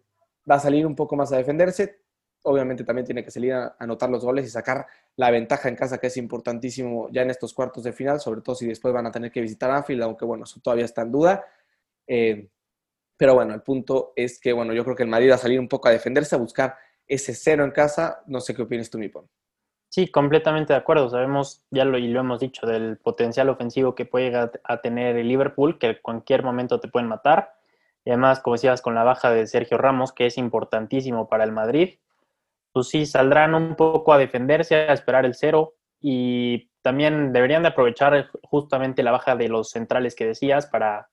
[0.51, 2.01] va a salir un poco más a defenderse.
[2.44, 5.98] Obviamente también tiene que salir a anotar los goles y sacar la ventaja en casa,
[5.98, 9.11] que es importantísimo ya en estos cuartos de final, sobre todo si después van a
[9.11, 11.44] tener que visitar Anfield, aunque bueno, eso todavía está en duda.
[12.07, 12.48] Eh,
[13.18, 15.61] pero bueno, el punto es que bueno, yo creo que el Madrid va a salir
[15.61, 16.76] un poco a defenderse, a buscar
[17.07, 18.22] ese cero en casa.
[18.26, 19.28] No sé qué opinas tú, Mipon.
[19.90, 21.09] Sí, completamente de acuerdo.
[21.11, 25.16] Sabemos, ya lo, y lo hemos dicho, del potencial ofensivo que puede llegar a tener
[25.16, 27.54] el Liverpool, que en cualquier momento te pueden matar.
[28.04, 31.52] Y además, como decías, con la baja de Sergio Ramos, que es importantísimo para el
[31.52, 31.98] Madrid,
[32.72, 35.74] pues sí, saldrán un poco a defenderse, a esperar el cero.
[36.00, 41.09] Y también deberían de aprovechar justamente la baja de los centrales que decías para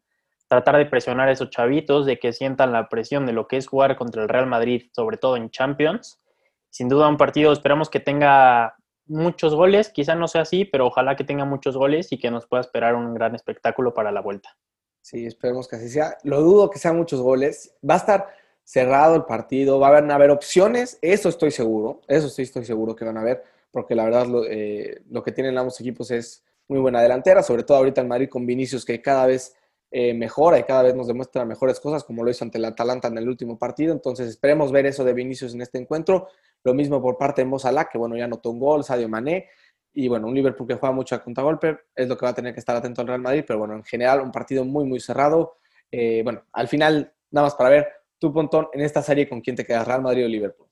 [0.47, 3.67] tratar de presionar a esos chavitos, de que sientan la presión de lo que es
[3.67, 6.21] jugar contra el Real Madrid, sobre todo en Champions.
[6.69, 8.75] Sin duda un partido, esperamos que tenga
[9.07, 12.47] muchos goles, quizá no sea así, pero ojalá que tenga muchos goles y que nos
[12.47, 14.57] pueda esperar un gran espectáculo para la vuelta.
[15.01, 16.17] Sí, esperemos que así sea.
[16.23, 17.75] Lo dudo que sean muchos goles.
[17.87, 18.27] Va a estar
[18.63, 23.05] cerrado el partido, va a haber, opciones, eso estoy seguro, eso sí estoy seguro que
[23.05, 27.01] van a haber, porque la verdad lo, eh, que tienen ambos equipos es muy buena
[27.01, 29.55] delantera, sobre todo ahorita en Madrid con Vinicius que cada vez
[29.97, 33.07] eh, mejora y cada vez nos demuestra mejores cosas, como lo hizo ante el Atalanta
[33.07, 33.93] en el último partido.
[33.93, 36.27] Entonces esperemos ver eso de Vinicius en este encuentro.
[36.65, 39.47] Lo mismo por parte de Mozalá, que bueno, ya anotó un gol, Sadio Mané.
[39.93, 42.53] Y bueno, un Liverpool que juega mucho a contragolpe es lo que va a tener
[42.53, 43.45] que estar atento al Real Madrid.
[43.47, 45.59] Pero bueno, en general, un partido muy, muy cerrado.
[45.89, 47.87] Eh, bueno, al final, nada más para ver,
[48.19, 50.67] tú, Pontón, en esta serie, ¿con quién te quedas, Real Madrid o Liverpool?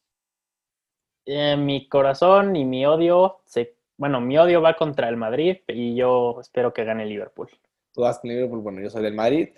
[1.25, 5.95] Eh, mi corazón y mi odio, se, bueno, mi odio va contra el Madrid y
[5.95, 7.49] yo espero que gane Liverpool
[7.93, 9.49] tú vas con Liverpool, bueno, yo soy del Madrid.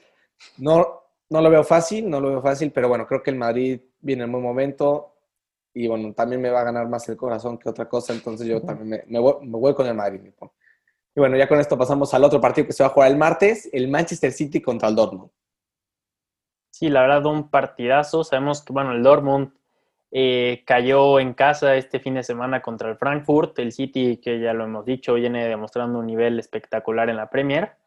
[0.57, 3.79] No, no lo veo fácil, no lo veo fácil, pero bueno, creo que el Madrid
[3.99, 5.13] viene en buen momento
[5.73, 8.61] y bueno, también me va a ganar más el corazón que otra cosa, entonces yo
[8.61, 10.21] también me, voy, con el Madrid.
[11.15, 13.17] Y bueno, ya con esto pasamos al otro partido que se va a jugar el
[13.17, 15.31] martes, el Manchester City contra el Dortmund.
[16.71, 18.23] Sí, la verdad, un partidazo.
[18.23, 19.53] Sabemos que, bueno, el Dortmund
[20.11, 23.57] eh, cayó en casa este fin de semana contra el Frankfurt.
[23.59, 27.77] El City, que ya lo hemos dicho, viene demostrando un nivel espectacular en la Premier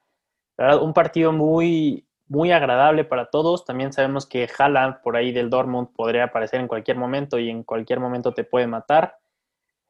[0.58, 3.64] un partido muy, muy agradable para todos.
[3.64, 7.62] También sabemos que Haaland por ahí del Dortmund podría aparecer en cualquier momento y en
[7.62, 9.18] cualquier momento te puede matar.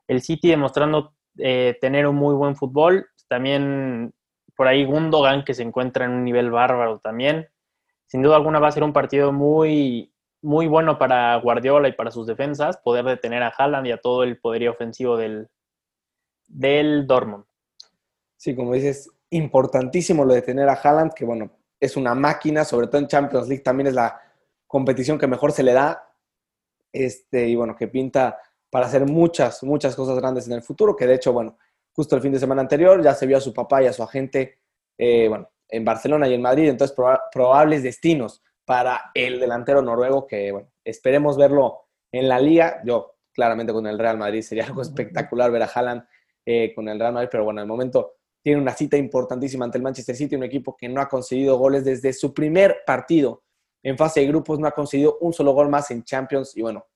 [0.07, 3.07] El City demostrando eh, tener un muy buen fútbol.
[3.29, 4.13] También
[4.57, 7.49] por ahí Gundogan que se encuentra en un nivel bárbaro también.
[8.07, 12.11] Sin duda alguna va a ser un partido muy, muy bueno para Guardiola y para
[12.11, 15.49] sus defensas, poder detener a Haaland y a todo el poderío ofensivo del,
[16.47, 17.45] del Dortmund.
[18.37, 22.87] Sí, como dices, importantísimo lo de tener a Haaland, que bueno, es una máquina, sobre
[22.87, 24.21] todo en Champions League también es la
[24.67, 26.09] competición que mejor se le da,
[26.93, 28.39] este, y bueno, que pinta
[28.71, 31.57] para hacer muchas, muchas cosas grandes en el futuro, que de hecho, bueno,
[31.93, 34.03] justo el fin de semana anterior ya se vio a su papá y a su
[34.03, 34.59] agente,
[34.97, 36.97] eh, bueno, en Barcelona y en Madrid, entonces
[37.33, 43.73] probables destinos para el delantero noruego, que bueno, esperemos verlo en la liga, yo claramente
[43.73, 46.05] con el Real Madrid sería algo espectacular ver a Haaland
[46.45, 48.18] eh, con el Real Madrid, pero bueno, el momento
[48.49, 51.85] tiene una cita importantísima ante el Manchester City, un equipo que no ha conseguido goles
[51.85, 53.43] desde su primer partido
[53.83, 56.87] en fase de grupos, no ha conseguido un solo gol más en Champions y bueno,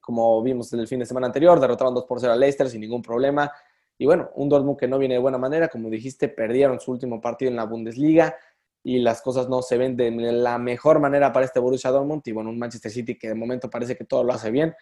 [0.00, 2.82] como vimos en el fin de semana anterior, derrotaron 2 por 0 a Leicester sin
[2.82, 3.50] ningún problema.
[3.98, 7.20] Y bueno, un Dortmund que no viene de buena manera, como dijiste, perdieron su último
[7.20, 8.36] partido en la Bundesliga
[8.84, 12.30] y las cosas no se ven de la mejor manera para este Borussia Dortmund y
[12.30, 14.72] bueno, un Manchester City que de momento parece que todo lo hace bien.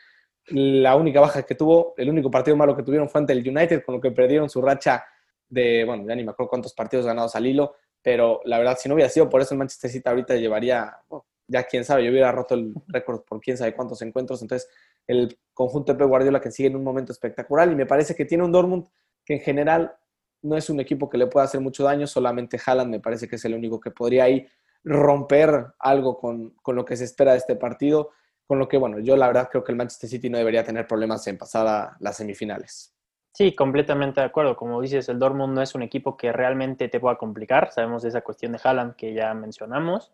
[0.48, 3.82] La única baja que tuvo, el único partido malo que tuvieron fue ante el United,
[3.86, 5.02] con lo que perdieron su racha
[5.48, 8.88] de, bueno, ya ni me acuerdo cuántos partidos ganados al hilo, pero la verdad, si
[8.88, 10.98] no hubiera sido por eso el Manchester City ahorita llevaría,
[11.46, 14.68] ya quién sabe, yo hubiera roto el récord por quién sabe cuántos encuentros, entonces
[15.06, 18.24] el conjunto de Pep Guardiola que sigue en un momento espectacular y me parece que
[18.24, 18.86] tiene un Dortmund
[19.24, 19.96] que en general
[20.42, 23.36] no es un equipo que le pueda hacer mucho daño, solamente Haaland me parece que
[23.36, 24.46] es el único que podría ahí
[24.84, 28.10] romper algo con, con lo que se espera de este partido,
[28.46, 30.86] con lo que, bueno, yo la verdad creo que el Manchester City no debería tener
[30.86, 32.94] problemas en pasar a las semifinales.
[33.34, 34.54] Sí, completamente de acuerdo.
[34.56, 37.72] Como dices, el Dortmund no es un equipo que realmente te pueda complicar.
[37.72, 40.12] Sabemos de esa cuestión de Haaland que ya mencionamos.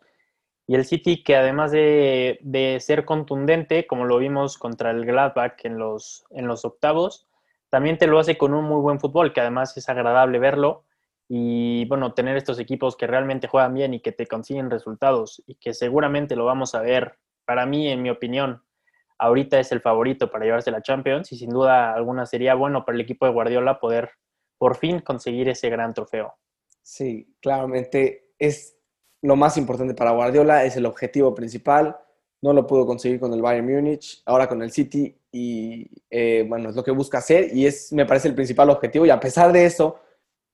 [0.65, 5.77] Y el City, que además de, ser contundente, como lo vimos contra el Gladbach en
[5.77, 7.27] los, en los octavos,
[7.69, 10.85] también te lo hace con un muy buen fútbol, que además es agradable verlo.
[11.29, 15.55] Y bueno, tener estos equipos que realmente juegan bien y que te consiguen resultados y
[15.55, 18.63] que seguramente lo vamos a ver, para mí, en mi opinión,
[19.21, 22.95] ahorita es el favorito para llevarse la Champions y sin duda alguna sería bueno para
[22.95, 24.09] el equipo de Guardiola poder
[24.57, 26.33] por fin conseguir ese gran trofeo.
[26.81, 28.77] Sí, claramente es
[29.21, 31.97] lo más importante para Guardiola, es el objetivo principal.
[32.41, 36.69] No lo pudo conseguir con el Bayern Múnich, ahora con el City y eh, bueno,
[36.69, 39.05] es lo que busca hacer y es, me parece, el principal objetivo.
[39.05, 39.99] Y a pesar de eso,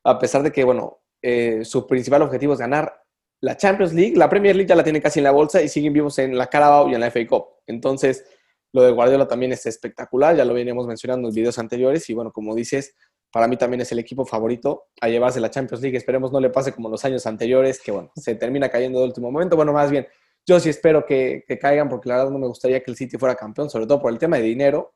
[0.04, 3.02] a pesar de que, bueno, eh, su principal objetivo es ganar
[3.40, 5.94] la Champions League, la Premier League ya la tiene casi en la bolsa y siguen
[5.94, 7.46] vivos en la Carabao y en la FA Cup.
[7.66, 8.26] Entonces,
[8.74, 12.32] lo de Guardiola también es espectacular, ya lo veníamos mencionando en videos anteriores y bueno,
[12.32, 12.96] como dices,
[13.32, 15.98] para mí también es el equipo favorito a llevarse la Champions League.
[15.98, 19.32] Esperemos no le pase como los años anteriores, que bueno, se termina cayendo de último
[19.32, 19.56] momento.
[19.56, 20.08] Bueno, más bien,
[20.46, 23.36] yo sí espero que, caigan porque la verdad no me gustaría que el City fuera
[23.36, 24.96] campeón, sobre todo por el tema de dinero.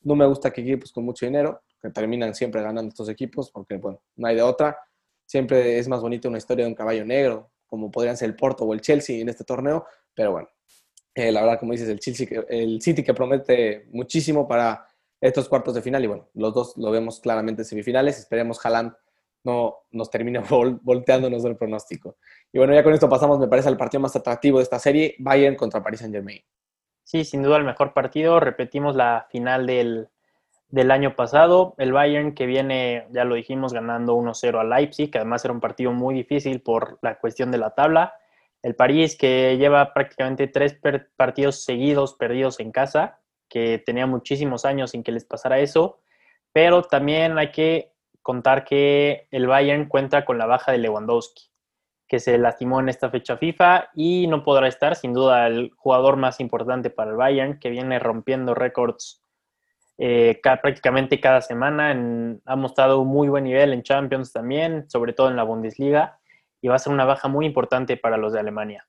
[0.00, 3.76] No me gusta que equipos con mucho dinero, que terminan siempre ganando estos equipos, porque
[3.76, 4.78] bueno, no hay de otra.
[5.26, 8.64] Siempre es más bonita una historia de un caballo negro, como podrían ser el Porto
[8.64, 10.48] o el Chelsea en este torneo, pero bueno,
[11.18, 14.86] eh, la verdad, como dices, el, Chelsea, el City que promete muchísimo para
[15.20, 18.18] estos cuartos de final y bueno, los dos lo vemos claramente en semifinales.
[18.18, 18.92] Esperemos Haaland
[19.44, 20.40] no nos termine
[20.82, 22.16] volteándonos del pronóstico.
[22.52, 25.16] Y bueno, ya con esto pasamos, me parece, al partido más atractivo de esta serie,
[25.18, 26.40] Bayern contra Paris Saint Germain.
[27.04, 28.38] Sí, sin duda el mejor partido.
[28.38, 30.08] Repetimos la final del,
[30.68, 31.74] del año pasado.
[31.78, 35.60] El Bayern que viene, ya lo dijimos, ganando 1-0 a Leipzig, que además era un
[35.60, 38.14] partido muy difícil por la cuestión de la tabla.
[38.62, 40.78] El París, que lleva prácticamente tres
[41.16, 46.00] partidos seguidos perdidos en casa, que tenía muchísimos años sin que les pasara eso,
[46.52, 47.92] pero también hay que
[48.22, 51.50] contar que el Bayern cuenta con la baja de Lewandowski,
[52.06, 56.16] que se lastimó en esta fecha FIFA y no podrá estar, sin duda, el jugador
[56.16, 59.22] más importante para el Bayern, que viene rompiendo récords
[59.98, 61.90] eh, prácticamente cada semana.
[62.44, 66.17] ha mostrado un muy buen nivel en Champions también, sobre todo en la Bundesliga,
[66.60, 68.88] y va a ser una baja muy importante para los de Alemania.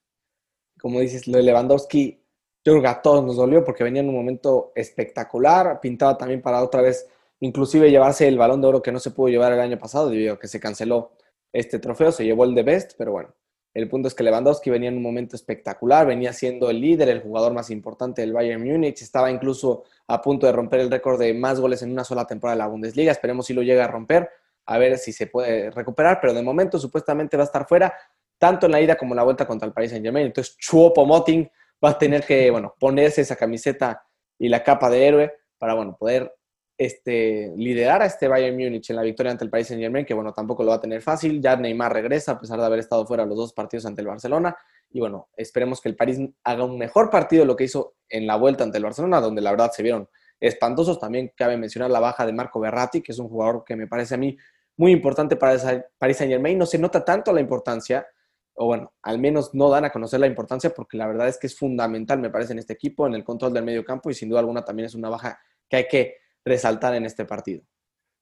[0.80, 2.24] Como dices, lo de Lewandowski,
[2.64, 6.42] yo creo que a todos nos dolió porque venía en un momento espectacular, pintaba también
[6.42, 7.08] para otra vez,
[7.40, 10.34] inclusive llevarse el balón de oro que no se pudo llevar el año pasado debido
[10.34, 11.12] a que se canceló
[11.52, 13.34] este trofeo, se llevó el de Best, pero bueno,
[13.74, 17.22] el punto es que Lewandowski venía en un momento espectacular, venía siendo el líder, el
[17.22, 21.34] jugador más importante del Bayern Múnich, estaba incluso a punto de romper el récord de
[21.34, 23.12] más goles en una sola temporada de la Bundesliga.
[23.12, 24.30] Esperemos si lo llega a romper,
[24.70, 27.92] a ver si se puede recuperar, pero de momento supuestamente va a estar fuera,
[28.38, 30.28] tanto en la ida como en la vuelta contra el Paris Saint-Germain.
[30.28, 31.50] Entonces, Chuopo Moting
[31.84, 34.04] va a tener que, bueno, ponerse esa camiseta
[34.38, 36.32] y la capa de héroe para, bueno, poder
[36.78, 40.14] este, liderar a este Bayern Múnich en la victoria ante el Paris Saint Germain, que
[40.14, 41.42] bueno, tampoco lo va a tener fácil.
[41.42, 44.56] Ya Neymar regresa a pesar de haber estado fuera los dos partidos ante el Barcelona.
[44.92, 48.28] Y bueno, esperemos que el París haga un mejor partido de lo que hizo en
[48.28, 50.08] la vuelta ante el Barcelona, donde la verdad se vieron
[50.40, 51.00] espantosos.
[51.00, 54.16] También cabe mencionar la baja de Marco Berratti, que es un jugador que me parece
[54.16, 54.38] a mí
[54.80, 55.58] muy importante para
[55.98, 56.58] Paris Saint Germain.
[56.58, 58.08] No se nota tanto la importancia,
[58.54, 61.48] o bueno, al menos no dan a conocer la importancia, porque la verdad es que
[61.48, 64.30] es fundamental, me parece, en este equipo, en el control del medio campo, y sin
[64.30, 65.38] duda alguna también es una baja
[65.68, 66.16] que hay que
[66.46, 67.62] resaltar en este partido.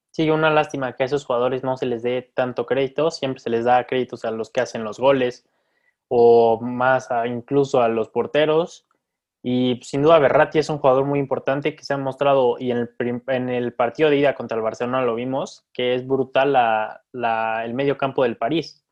[0.10, 3.52] Sí, una lástima que a esos jugadores no se les dé tanto crédito, siempre se
[3.52, 5.46] les da créditos a los que hacen los goles
[6.08, 8.87] o más incluso a los porteros.
[9.50, 12.80] Y sin duda Berratti es un jugador muy importante que se ha mostrado, y en
[12.80, 17.64] el, en el partido de ida contra el Barcelona lo vimos, que es brutal la,
[17.64, 18.86] el medio campo del París,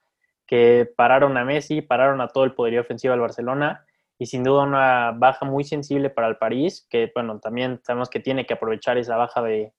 [0.48, 3.86] que pararon a Messi, pararon a todo el poderío ofensivo del Barcelona
[4.18, 8.22] y sin duda una baja muy sensible para el París, que bueno, también sabemos que
[8.22, 9.74] tiene que aprovechar esa baja de,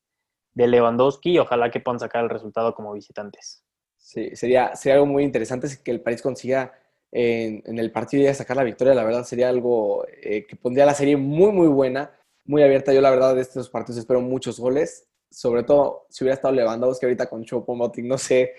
[0.53, 3.65] de Lewandowski y ojalá que puedan sacar el resultado como visitantes.
[3.97, 6.75] Sí, sería, sería algo muy interesante que el París consiga
[7.19, 10.95] en, el partido ya sacar la victoria, la verdad sería algo eh, que pondría la
[10.95, 12.11] serie muy, muy buena,
[12.45, 12.93] muy abierta.
[12.93, 17.05] Yo la verdad de estos partidos espero muchos goles sobre todo si hubiera estado Lewandowski
[17.05, 18.55] ahorita con Chopo Moting, no sé,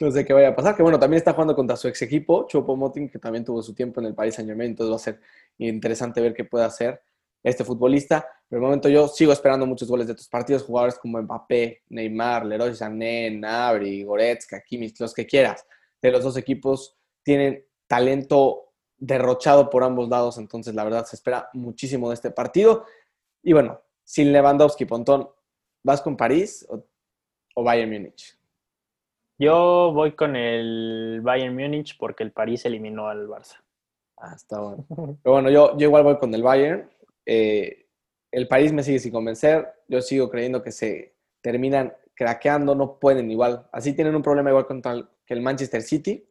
[0.00, 0.76] no sé qué vaya a pasar.
[0.76, 3.74] Que bueno, también está jugando contra su ex equipo, Chopo Moting, que también tuvo su
[3.74, 5.20] tiempo en el Paris Saint Germain, entonces va a ser
[5.58, 7.02] interesante ver qué puede hacer
[7.42, 8.26] este futbolista.
[8.48, 12.46] Pero el momento yo sigo esperando muchos goles de estos partidos, jugadores como Mbappé, Neymar,
[12.46, 15.66] Leroy Sané, Nabri, Goretzka, Kimmich, los que quieras,
[16.00, 21.50] de los dos equipos tienen talento derrochado por ambos lados, entonces la verdad se espera
[21.52, 22.86] muchísimo de este partido.
[23.42, 25.28] Y bueno, sin Lewandowski, Pontón,
[25.84, 28.38] ¿Vas con París o, Bayern Múnich?
[29.38, 33.60] Yo voy con el Bayern Múnich porque el París eliminó al Barça.
[34.16, 34.86] Ah, está bueno.
[34.88, 36.88] Pero bueno, yo, yo igual voy con el Bayern.
[37.26, 37.88] Eh,
[38.30, 39.70] el París me sigue sin convencer.
[39.86, 43.68] Yo sigo creyendo que se terminan craqueando, no pueden igual.
[43.70, 46.26] Así tienen un problema igual contra el, que el Manchester City,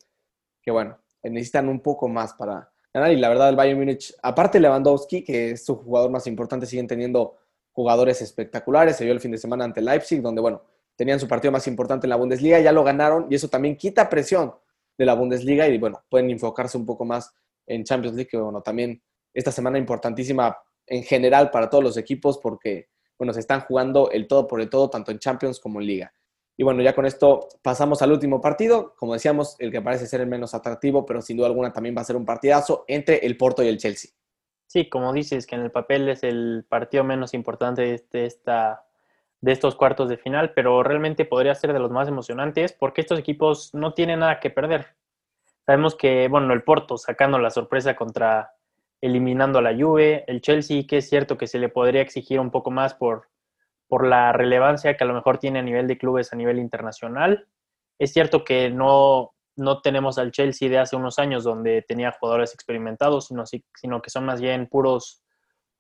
[0.63, 3.12] que bueno, necesitan un poco más para ganar.
[3.12, 6.88] Y la verdad, el Bayern Múnich, aparte Lewandowski, que es su jugador más importante, siguen
[6.88, 7.38] teniendo
[7.71, 8.97] jugadores espectaculares.
[8.97, 10.63] Se vio el fin de semana ante Leipzig, donde, bueno,
[10.95, 14.10] tenían su partido más importante en la Bundesliga, ya lo ganaron y eso también quita
[14.10, 14.53] presión
[14.97, 17.34] de la Bundesliga y, bueno, pueden enfocarse un poco más
[17.65, 19.01] en Champions League, que, bueno, también
[19.34, 24.27] esta semana importantísima en general para todos los equipos porque, bueno, se están jugando el
[24.27, 26.13] todo por el todo, tanto en Champions como en Liga.
[26.62, 28.93] Y bueno, ya con esto pasamos al último partido.
[28.95, 32.02] Como decíamos, el que parece ser el menos atractivo, pero sin duda alguna también va
[32.02, 34.12] a ser un partidazo entre el Porto y el Chelsea.
[34.67, 38.86] Sí, como dices, que en el papel es el partido menos importante de, este, esta,
[39.39, 43.17] de estos cuartos de final, pero realmente podría ser de los más emocionantes porque estos
[43.17, 44.86] equipos no tienen nada que perder.
[45.65, 48.52] Sabemos que, bueno, el Porto sacando la sorpresa contra
[49.02, 52.52] eliminando a la Juve, el Chelsea, que es cierto que se le podría exigir un
[52.52, 53.31] poco más por,
[53.91, 57.45] por la relevancia que a lo mejor tiene a nivel de clubes a nivel internacional.
[57.99, 62.54] Es cierto que no, no tenemos al Chelsea de hace unos años donde tenía jugadores
[62.54, 65.21] experimentados, sino, sino que son más bien puros,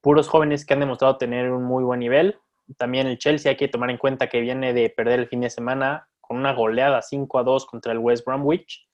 [0.01, 2.37] puros jóvenes que han demostrado tener un muy buen nivel.
[2.77, 5.49] También el Chelsea hay que tomar en cuenta que viene de perder el fin de
[5.49, 8.89] semana con una goleada 5 a 2 contra el West Bromwich.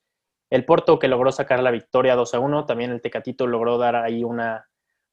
[0.51, 3.95] El Porto que logró sacar la victoria 2 a 1, también el Tecatito logró dar
[3.95, 4.67] ahí una,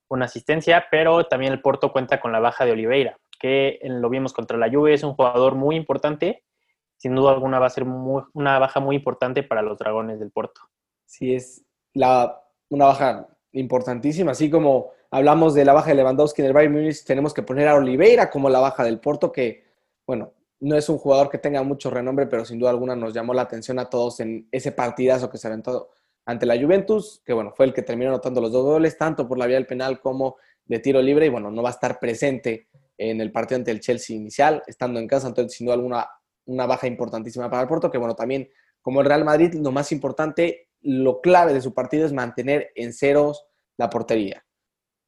[0.08, 4.32] una asistencia, pero también el Porto cuenta con la baja de Oliveira, que lo vimos
[4.32, 6.44] contra la Juve, es un jugador muy importante
[7.04, 10.62] sin duda alguna va a ser una baja muy importante para los dragones del Porto.
[11.04, 11.62] Sí, es
[11.94, 17.04] una baja importantísima, así como hablamos de la baja de Lewandowski en el Bayern Munich,
[17.04, 19.64] tenemos que poner a Oliveira como la baja del Porto, que,
[20.06, 23.34] bueno, no es un jugador que tenga mucho renombre, pero sin duda alguna nos llamó
[23.34, 25.90] la atención a todos en ese partidazo que se aventó
[26.24, 29.36] ante la Juventus, que bueno, fue el que terminó anotando los dos goles, tanto por
[29.36, 32.68] la vía del penal como de tiro libre, y bueno, no va a estar presente
[32.98, 36.08] en el partido ante el Chelsea inicial, estando en casa, entonces sin duda alguna
[36.46, 38.48] una baja importantísima para el Porto, que bueno, también
[38.82, 42.92] como el Real Madrid, lo más importante, lo clave de su partido es mantener en
[42.92, 43.46] ceros
[43.78, 44.44] la portería.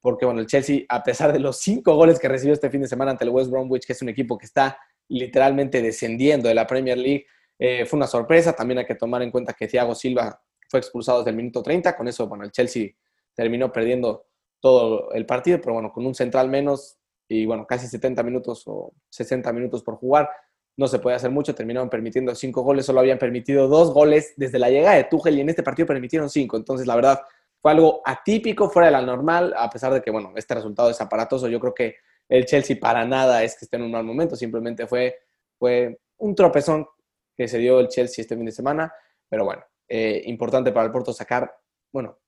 [0.01, 2.87] Porque bueno, el Chelsea, a pesar de los cinco goles que recibió este fin de
[2.87, 6.65] semana ante el West Bromwich, que es un equipo que está literalmente descendiendo de la
[6.65, 7.25] Premier League,
[7.59, 8.53] eh, fue una sorpresa.
[8.53, 11.95] También hay que tomar en cuenta que Thiago Silva fue expulsado desde el minuto 30.
[11.95, 12.89] Con eso, bueno, el Chelsea
[13.35, 14.25] terminó perdiendo
[14.59, 16.96] todo el partido, pero bueno, con un central menos
[17.27, 20.29] y bueno, casi 70 minutos o 60 minutos por jugar,
[20.77, 24.59] no se puede hacer mucho, terminaron permitiendo cinco goles, solo habían permitido dos goles desde
[24.59, 27.19] la llegada de Tuchel y en este partido permitieron cinco, entonces la verdad
[27.59, 31.01] fue algo atípico, fuera de la normal, a pesar de que, bueno, este resultado es
[31.01, 31.95] aparatoso, yo creo que
[32.29, 35.17] el Chelsea para nada es que esté en un mal momento, simplemente fue,
[35.57, 36.87] fue un tropezón
[37.35, 38.93] que se dio el Chelsea este fin de semana,
[39.27, 41.51] pero bueno, eh, importante para el Porto sacar,
[41.91, 42.19] bueno,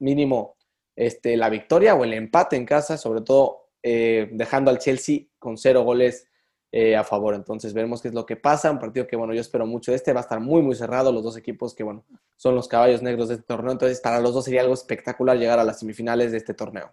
[0.00, 0.56] mínimo
[0.96, 5.56] este, la victoria o el empate en casa, sobre todo eh, dejando al Chelsea con
[5.56, 6.28] cero goles
[6.70, 7.34] eh, a favor.
[7.34, 8.70] Entonces veremos qué es lo que pasa.
[8.70, 10.12] Un partido que, bueno, yo espero mucho de este.
[10.12, 11.12] Va a estar muy, muy cerrado.
[11.12, 12.04] Los dos equipos que, bueno,
[12.36, 13.72] son los caballos negros de este torneo.
[13.72, 16.92] Entonces para los dos sería algo espectacular llegar a las semifinales de este torneo.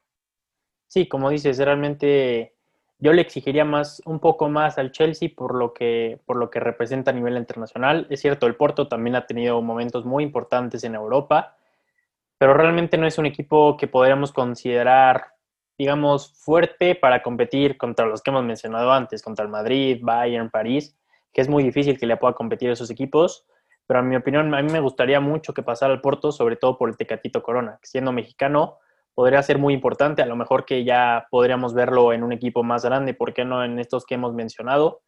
[0.88, 2.56] Sí, como dices, realmente
[3.00, 6.60] yo le exigiría más, un poco más al Chelsea por lo que, por lo que
[6.60, 8.08] representa a nivel internacional.
[8.10, 11.58] Es cierto, el Porto también ha tenido momentos muy importantes en Europa
[12.38, 15.35] pero realmente no es un equipo que podríamos considerar,
[15.78, 20.98] digamos, fuerte para competir contra los que hemos mencionado antes, contra el Madrid, Bayern, París,
[21.34, 23.46] que es muy difícil que le pueda competir a esos equipos.
[23.88, 26.78] Pero en mi opinión, a mí me gustaría mucho que pasara al Porto, sobre todo
[26.78, 28.80] por el Tecatito Corona, que siendo mexicano
[29.14, 32.84] podría ser muy importante, a lo mejor que ya podríamos verlo en un equipo más
[32.84, 35.02] grande, ¿por qué no en estos que hemos mencionado?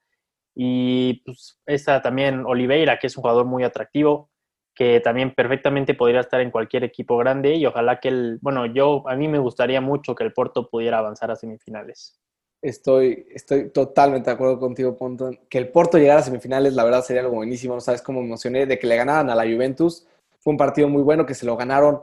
[0.56, 4.30] Y pues esta también Oliveira, que es un jugador muy atractivo,
[4.78, 9.04] que también perfectamente podría estar en cualquier equipo grande y ojalá que el, bueno, yo,
[9.10, 12.20] a mí me gustaría mucho que el Porto pudiera avanzar a semifinales.
[12.62, 15.32] Estoy, estoy totalmente de acuerdo contigo, Ponto.
[15.50, 17.74] Que el Porto llegara a semifinales, la verdad sería algo buenísimo.
[17.74, 20.06] No sabes cómo emocioné de que le ganaran a la Juventus.
[20.40, 22.02] Fue un partido muy bueno que se lo ganaron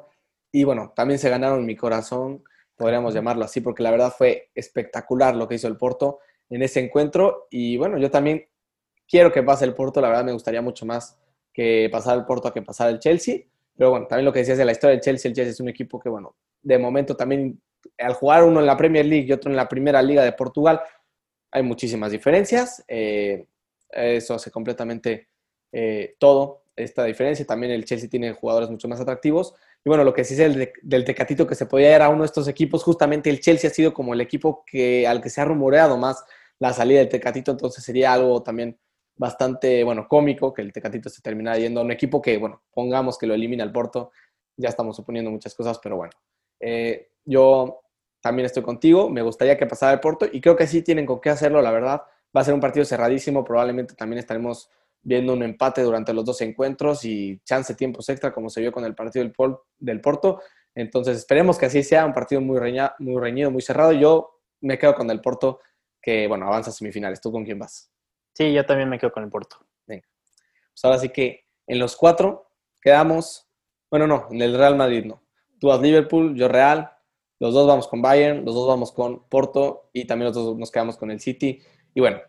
[0.51, 2.43] y bueno, también se ganaron mi corazón,
[2.77, 6.19] podríamos llamarlo así, porque la verdad fue espectacular lo que hizo el Porto
[6.51, 7.47] en ese encuentro.
[7.51, 8.49] Y bueno, yo también
[9.07, 11.21] quiero que pase el Porto, la verdad me gustaría mucho más
[11.55, 13.45] que pasar el Porto a que pasar el Chelsea.
[13.77, 15.69] Pero bueno, también lo que decías de la historia del Chelsea, el Chelsea es un
[15.69, 17.61] equipo que, bueno, de momento también
[17.99, 20.81] al jugar uno en la Premier League y otro en la Primera Liga de Portugal,
[21.51, 22.85] hay muchísimas diferencias.
[22.89, 23.47] Eh,
[23.91, 25.29] eso hace completamente
[25.73, 27.47] eh, todo, esta diferencia.
[27.47, 29.55] También el Chelsea tiene jugadores mucho más atractivos.
[29.85, 32.49] Y bueno, lo que sí del Tecatito que se podía ir a uno de estos
[32.49, 35.97] equipos, justamente el Chelsea ha sido como el equipo que, al que se ha rumoreado
[35.97, 36.25] más
[36.59, 38.79] la salida del Tecatito, entonces sería algo también
[39.17, 43.19] bastante, bueno, cómico que el Tecatito se termina yendo a un equipo que, bueno, pongamos
[43.19, 44.11] que lo elimina el Porto,
[44.57, 46.13] ya estamos suponiendo muchas cosas, pero bueno,
[46.61, 47.81] eh, yo
[48.21, 51.21] también estoy contigo, me gustaría que pasara el Porto y creo que sí tienen con
[51.21, 52.03] qué hacerlo, la verdad,
[52.37, 54.71] va a ser un partido cerradísimo, probablemente también estaremos
[55.03, 58.85] viendo un empate durante los dos encuentros y chance tiempos extra como se vio con
[58.85, 59.35] el partido del,
[59.79, 60.41] del Porto,
[60.75, 62.59] entonces esperemos que así sea, un partido muy,
[62.99, 65.61] muy reñido, muy cerrado, yo me quedo con el Porto
[66.01, 67.94] que, bueno, avanza a semifinales, ¿tú con quién vas?
[68.35, 69.57] Sí, yo también me quedo con el Porto.
[69.87, 70.07] Venga.
[70.73, 72.51] Pues ahora sí que en los cuatro
[72.83, 73.49] quedamos,
[73.91, 75.23] bueno, no, en el Real Madrid no.
[75.59, 76.91] Tú vas Liverpool, yo Real,
[77.41, 80.71] los dos vamos con Bayern, los dos vamos con Porto y también los dos nos
[80.71, 81.63] quedamos con el City.
[81.95, 82.21] Y bueno,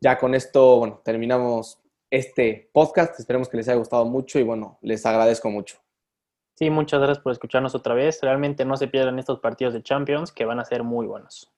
[0.00, 1.78] ya con esto, bueno, terminamos
[2.10, 3.18] este podcast.
[3.20, 5.78] Esperemos que les haya gustado mucho y bueno, les agradezco mucho.
[6.54, 8.20] Sí, muchas gracias por escucharnos otra vez.
[8.22, 11.50] Realmente no se pierdan estos partidos de Champions que van a ser muy buenos.